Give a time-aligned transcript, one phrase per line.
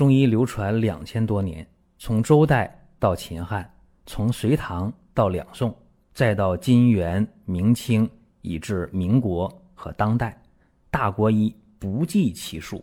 [0.00, 1.68] 中医流传两千多年，
[1.98, 3.70] 从周代到秦汉，
[4.06, 5.76] 从隋唐到两宋，
[6.14, 8.10] 再到金元明清，
[8.40, 10.42] 以至民国和当代，
[10.90, 12.82] 大国医不计其数。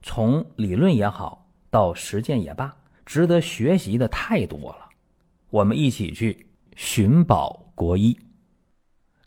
[0.00, 4.88] 从理论也好，到实践也罢，值得学习的太多了。
[5.50, 8.18] 我们一起去寻宝国医。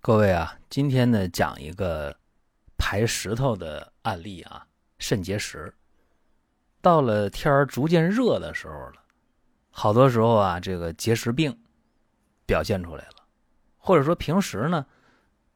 [0.02, 2.12] 各位啊，今天呢讲一个
[2.76, 4.66] 排石头的案例啊，
[4.98, 5.72] 肾结石。
[6.82, 9.04] 到了天儿逐渐热的时候了，
[9.70, 11.58] 好多时候啊，这个结石病
[12.46, 13.26] 表现出来了，
[13.78, 14.86] 或者说平时呢，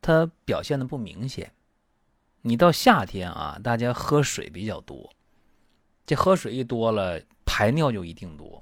[0.02, 1.54] 它表现的不明显。
[2.42, 5.14] 你到夏天啊，大家喝水比较多，
[6.06, 8.62] 这喝水一多了，排尿就一定多，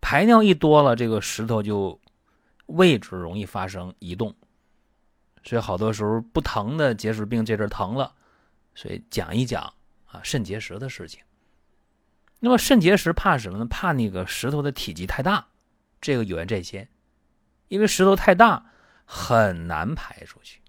[0.00, 2.00] 排尿一多了，这个石头就
[2.66, 4.34] 位置容易发生移动，
[5.44, 8.12] 所以好多时候不疼的结石病这阵疼了，
[8.74, 9.62] 所以讲一讲
[10.06, 11.22] 啊肾结石的事情。
[12.38, 13.66] 那么肾结石怕什么呢？
[13.66, 15.48] 怕那个石头的体积太大，
[16.00, 16.88] 这个有言在先，
[17.68, 18.72] 因为石头太大
[19.04, 20.60] 很难排出去。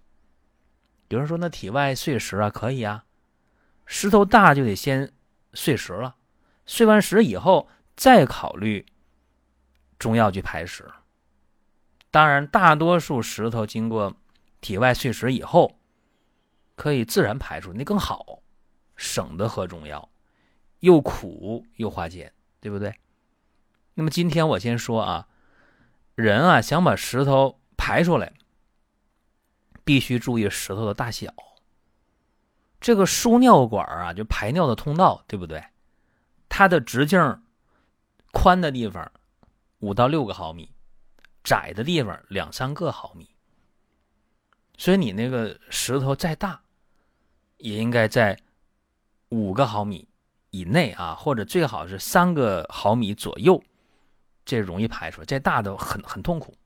[1.10, 3.06] 有人说那体外碎石啊可以啊，
[3.86, 5.14] 石头大就得先
[5.54, 6.16] 碎石了，
[6.66, 8.86] 碎完石以后再考虑
[10.00, 10.90] 中药去排石。
[12.10, 14.16] 当然，大多数石头经过
[14.62, 15.80] 体外碎石以后，
[16.76, 18.42] 可以自然排出，那更好，
[18.96, 20.10] 省得喝中药。
[20.80, 22.96] 又苦又花钱，对不对？
[23.96, 25.28] 那么今天我先说啊，
[26.16, 28.34] 人啊想把石头排出来，
[29.84, 31.34] 必须注意石头的大小。
[32.80, 35.64] 这个输尿管啊，就排尿的通道，对不对？
[36.48, 37.42] 它的直径
[38.32, 39.12] 宽的地方
[39.80, 40.72] 五到六个毫米，
[41.44, 43.36] 窄的地方两三个毫米。
[44.78, 46.62] 所以你那个石头再大，
[47.58, 48.40] 也应该在
[49.30, 50.08] 五个毫米。
[50.52, 53.62] 以内啊，或者最好是三个毫米左右，
[54.46, 55.26] 这容易排出来。
[55.26, 56.58] 这大的很很痛苦。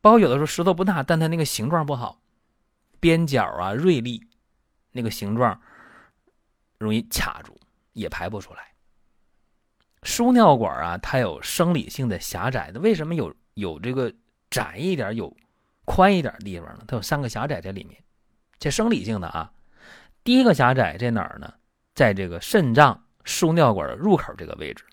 [0.00, 2.20] 包括有的时候石头不大，但它那个形状不好，
[2.98, 4.20] 边角啊锐利，
[4.90, 5.60] 那个形状
[6.78, 7.58] 容易卡住，
[7.92, 8.72] 也排不出来。
[10.02, 12.80] 输尿管啊，它有生理性的狭窄的。
[12.80, 14.12] 为什么有有这个
[14.50, 15.36] 窄一点、有
[15.84, 16.84] 宽一点的地方呢？
[16.88, 18.02] 它有三个狭窄在里面，
[18.58, 19.52] 这生理性的啊。
[20.24, 21.54] 第一个狭窄在哪儿呢？
[21.94, 24.84] 在这个肾脏输尿管的入口这个位置，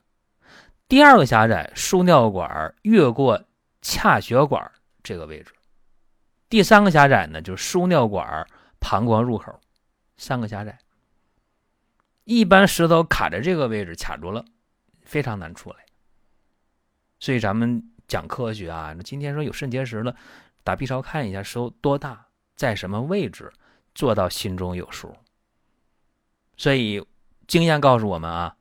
[0.88, 3.44] 第二个狭窄输尿管越过
[3.82, 4.72] 髂血管
[5.02, 5.54] 这个位置，
[6.50, 8.46] 第三个狭窄呢就是输尿管
[8.80, 9.60] 膀胱入口，
[10.18, 10.78] 三个狭窄。
[12.26, 14.46] 一般石头卡在这个位置卡住了，
[15.04, 15.78] 非常难出来。
[17.20, 20.16] 所以咱们讲科学啊，今天说有肾结石了，
[20.64, 23.52] 打 B 超看一下石头多大，在什么位置，
[23.96, 25.16] 做到心中有数。
[26.60, 27.02] 所以，
[27.48, 28.58] 经验告诉我们啊，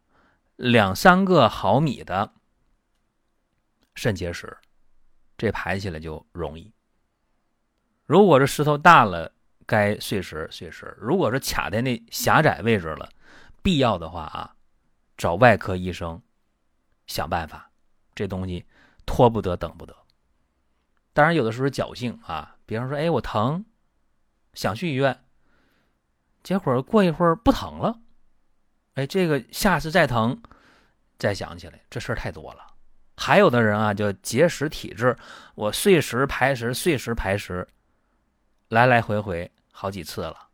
[0.55, 2.33] 两三个毫米的
[3.97, 4.57] 肾结石，
[5.37, 6.73] 这排起来就容易。
[8.07, 9.33] 如果是石头大了，
[9.67, 13.11] 该碎石碎石；如果是卡在那狭窄位置了，
[13.65, 14.55] 必要的话啊，
[15.17, 16.23] 找外科医生
[17.09, 17.69] 想办法。
[18.15, 18.65] 这东西
[19.07, 19.93] 拖不得，等不得。
[21.13, 23.65] 当然，有的时候侥幸啊，比方说，哎，我疼，
[24.55, 25.25] 想去医院。
[26.49, 28.01] 结果过一会儿不疼了，
[28.95, 30.41] 哎，这个下次再疼，
[31.19, 32.75] 再想起来这事儿太多了。
[33.19, 35.15] 还有的人啊，就结石体质，
[35.55, 37.69] 我碎石排石，碎石排石，
[38.69, 40.49] 来来回回好几次了，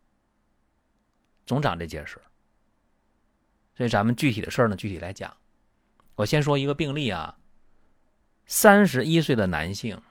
[1.47, 2.21] 总长这结石。
[3.77, 5.33] 所以咱们具体的事儿呢，具体来讲。
[6.17, 7.39] 我先说一个病例啊，
[8.47, 10.03] 三十一岁的男性，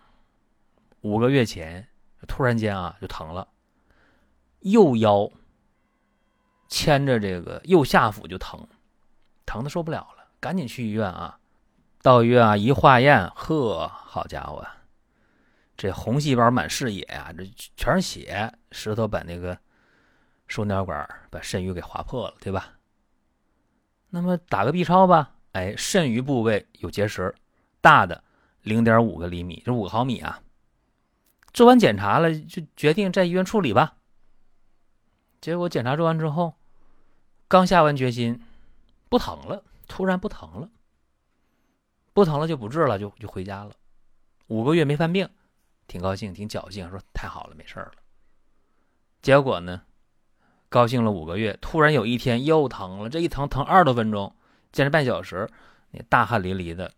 [1.02, 1.86] 五个月前
[2.26, 3.46] 突然间啊就疼了，
[4.62, 5.30] 右腰。
[6.74, 8.68] 牵着这个右下腹就疼，
[9.46, 11.38] 疼的受不了了，赶紧去医院啊！
[12.02, 14.66] 到医院啊，一化验，呵，好家伙，
[15.78, 17.46] 这红细胞满视野呀，这
[17.78, 19.56] 全是血，石头把那个
[20.48, 22.74] 输尿管把肾盂给划破了，对吧？
[24.10, 27.36] 那么打个 B 超吧，哎，肾盂部位有结石，
[27.82, 28.24] 大的
[28.64, 30.42] 零点五个厘米，这五毫米啊。
[31.54, 33.98] 做完检查了，就决定在医院处理吧。
[35.40, 36.56] 结果检查做完之后。
[37.48, 38.42] 刚下完决心，
[39.10, 40.70] 不疼了，突然不疼了，
[42.14, 43.76] 不疼了就不治了，就就回家了。
[44.48, 45.30] 五个月没犯病，
[45.88, 47.94] 挺高兴，挺侥幸，说太好了，没事了。
[49.22, 49.84] 结果呢，
[50.68, 54.36] 高兴了五个月，突然有一天又疼了，这一疼疼二十多分钟，
[54.72, 55.48] 坚持半小时，
[55.92, 56.92] 你大汗淋漓的，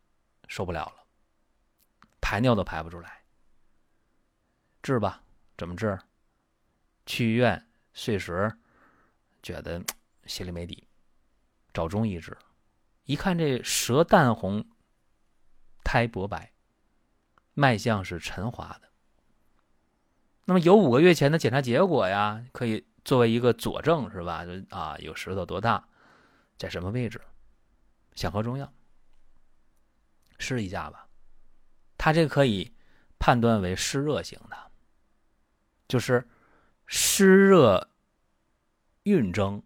[0.47, 1.03] 受不了了，
[2.21, 3.23] 排尿都排不出来。
[4.81, 5.21] 治吧，
[5.57, 5.99] 怎么治？
[7.05, 8.51] 去医院碎石，
[9.43, 9.83] 觉得。
[10.25, 10.87] 心里没底，
[11.73, 12.37] 找中医治，
[13.03, 14.65] 一看这舌淡红，
[15.83, 16.53] 苔薄白，
[17.53, 18.89] 脉象是沉滑的。
[20.45, 24.45] 那么有五个月前的检查结果呀，可以作为一个佐证，是吧？
[24.69, 25.87] 啊，有舌头多大，
[26.57, 27.21] 在什么位置？
[28.13, 28.71] 想喝中药，
[30.37, 31.07] 试一下吧。
[31.97, 32.73] 他这可以
[33.17, 34.71] 判断为湿热型的，
[35.87, 36.27] 就是
[36.85, 37.89] 湿热
[39.03, 39.63] 蕴蒸，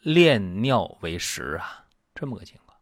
[0.00, 2.78] 炼尿为食啊，这么个情况。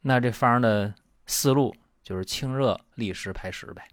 [0.00, 0.94] 那这方的
[1.26, 1.74] 思路
[2.04, 3.88] 就是清热利湿排湿呗。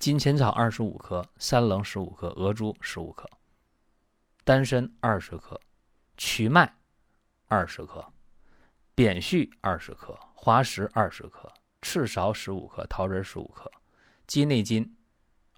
[0.00, 3.30] 金钱草二十五克，三棱十五克，鹅珠十五克，
[4.42, 5.60] 丹参二十克，
[6.16, 6.74] 瞿麦
[7.46, 8.12] 二十克，
[8.96, 11.50] 扁蓄二十克，滑石二十克，
[11.80, 13.70] 赤芍十五克，桃仁十五克，
[14.26, 14.96] 鸡内金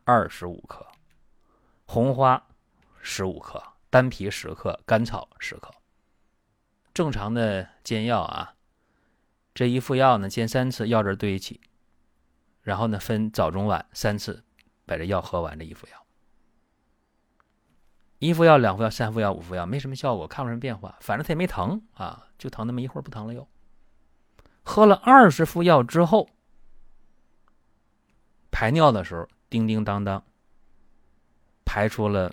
[0.05, 0.87] 二十五克，
[1.87, 2.47] 红花
[3.01, 3.61] 十五克，
[3.97, 5.73] 丹皮十克，甘草十克。
[6.93, 8.55] 正常的煎药啊，
[9.55, 11.63] 这一副药呢，煎三次，药汁兑一起。
[12.61, 14.45] 然后呢，分早中晚三次，
[14.85, 15.59] 把这药喝完。
[15.59, 16.05] 这一副药，
[18.19, 20.99] 一副药、两副药、三副药、五副药，没什么效果，看不出什么变化。
[21.01, 23.49] 反正他也没疼啊，就疼那么一会儿，不疼了又。
[24.63, 26.29] 喝了二十副药之后，
[28.51, 30.23] 排尿的时候，叮叮当当，
[31.65, 32.31] 排出了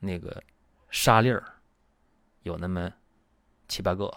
[0.00, 0.42] 那个
[0.90, 1.42] 沙粒儿，
[2.42, 2.92] 有那么
[3.68, 4.12] 七八个，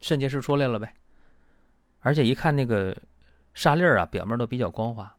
[0.00, 0.94] 肾结石出来了呗。
[2.00, 2.96] 而且一看那个。
[3.54, 5.14] 沙粒儿啊，表面都比较光滑，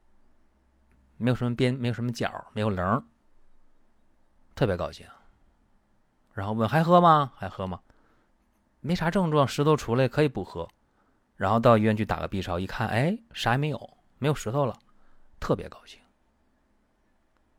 [1.18, 3.08] 没有什么边，没有什么角，没有棱，
[4.56, 5.06] 特别高兴。
[6.34, 7.32] 然后问还喝吗？
[7.36, 7.80] 还喝吗？
[8.80, 10.68] 没啥症状，石头出来可以不喝。
[11.36, 14.76] 然后到医院去打个 B 超，一看，哎，啥也没有，没有石头了，
[15.40, 16.02] 特别高兴。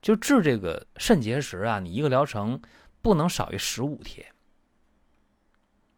[0.05, 2.61] 就治这个肾结石啊，你一个疗程
[3.01, 4.27] 不能少于十五天。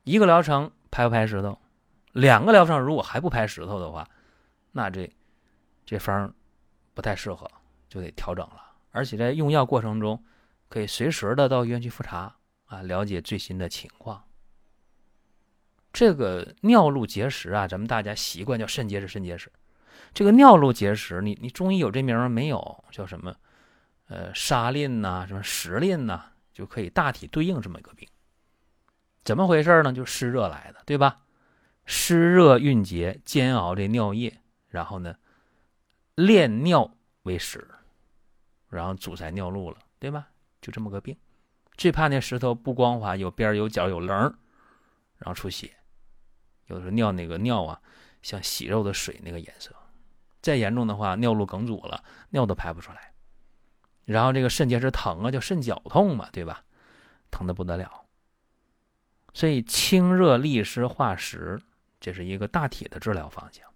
[0.04, 1.58] 一个疗程拍不拍石头？
[2.12, 4.08] 两个疗程如果还不拍石头的话。
[4.70, 5.12] 那这
[5.84, 6.32] 这方
[6.94, 7.50] 不太适合，
[7.88, 8.76] 就得调整了。
[8.92, 10.22] 而且在用药过程中，
[10.68, 12.36] 可以随时的到医院去复查
[12.66, 14.22] 啊，了解最新的情况。
[15.92, 19.50] 这个尿路结石啊，咱们大家习惯叫肾结石，肾结石。
[20.14, 22.28] 这个尿路结石，你你中医有这名吗？
[22.28, 23.34] 没有，叫什么？
[24.06, 28.08] 呃，沙淋呐，什么石淋呐，就可以大体对应这么一个病。
[29.24, 29.92] 怎么回事呢？
[29.92, 31.22] 就湿热来的，对吧？
[31.84, 34.40] 湿热蕴结，煎熬这尿液。
[34.68, 35.16] 然后呢，
[36.14, 36.88] 炼尿
[37.22, 37.66] 为实，
[38.68, 40.28] 然后阻塞尿路了，对吧？
[40.60, 41.16] 就这么个病。
[41.76, 44.16] 最怕那石头不光滑，有边有角有棱
[45.18, 45.74] 然后出血。
[46.66, 47.80] 有的时候尿那个尿啊，
[48.22, 49.74] 像洗肉的水那个颜色。
[50.42, 53.12] 再严重的话，尿路梗阻了，尿都排不出来。
[54.06, 56.64] 然后这个肾结石疼啊，叫肾绞痛嘛，对吧？
[57.30, 58.04] 疼的不得了。
[59.34, 61.60] 所以清热利湿化实，
[62.00, 63.66] 这是一个大体的治疗方向。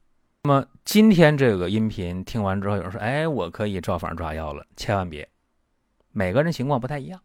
[0.45, 5.29] 那么今天这个音频听完之后，有人说：“哎，我可以照方抓药了。”千万别，
[6.13, 7.21] 每个人情况不太一样。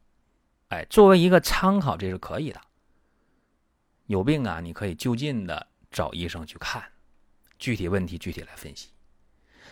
[0.69, 2.59] 哎，作为一个参考，这是可以的。
[4.07, 6.83] 有病啊，你可以就近的找医生去看，
[7.57, 8.89] 具体问题具体来分析。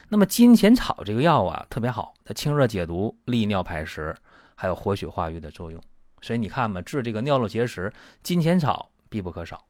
[0.09, 4.15] 那么金钱草这个药啊，特别好，它清热解毒、利尿排石，
[4.55, 5.81] 还有活血化瘀的作用。
[6.21, 7.91] 所以你看嘛，治这个尿路结石，
[8.21, 9.65] 金钱草必不可少。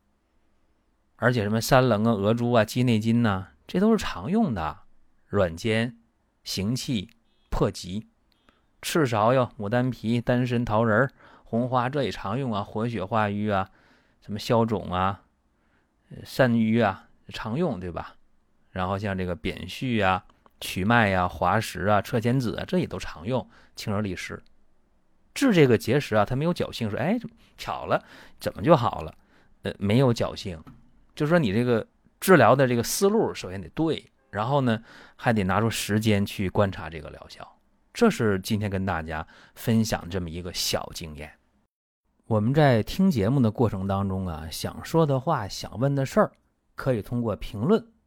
[1.15, 3.47] 而且什么三棱啊、鹅珠啊、鸡内金呐。
[3.65, 4.79] 这都是常用的，
[5.27, 5.97] 软坚、
[6.43, 7.09] 行气、
[7.49, 8.07] 破疾。
[8.81, 11.09] 赤芍哟、牡丹皮、丹参、桃仁、
[11.45, 13.69] 红花，这也常用啊，活血化瘀啊，
[14.19, 15.23] 什么消肿啊、
[16.25, 18.17] 散瘀啊，常用对吧？
[18.73, 20.25] 然后像这个扁蓄啊、
[20.59, 24.43] 瞿麦呀、滑石啊、车前子啊，这也都常用，清热利湿。
[25.33, 27.17] 治这个结石啊，它没有侥幸，说哎，
[27.57, 28.03] 巧了，
[28.37, 29.15] 怎么就好了？
[29.61, 30.61] 呃，没有侥幸，
[31.15, 31.87] 就说你这个。
[32.19, 34.81] 治疗的这个思路首先得对，然后呢，
[35.17, 37.45] 还得拿出时间去观察这个疗效。
[37.93, 41.29] 这是今天跟大家分享这么一个小经验。
[42.27, 46.31] 我们在听节目的过程当中啊，想说的话、想问的事儿，
[46.75, 47.85] 可以通过评论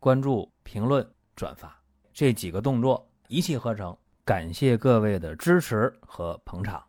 [0.00, 1.80] 关注评论转发
[2.12, 3.96] 这几个动作一气呵成。
[4.30, 6.80] 感谢各位的支持和捧场。